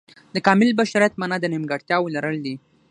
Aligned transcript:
د 0.35 0.35
کامل 0.45 0.69
بشریت 0.79 1.13
معنا 1.19 1.37
د 1.41 1.45
نیمګړتیاو 1.53 2.11
لرل 2.15 2.37
دي. 2.45 2.55